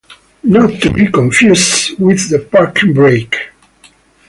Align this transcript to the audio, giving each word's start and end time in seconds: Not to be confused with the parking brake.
Not 0.41 0.81
to 0.81 0.89
be 0.91 1.11
confused 1.11 1.99
with 1.99 2.31
the 2.31 2.39
parking 2.39 2.91
brake. 2.95 3.35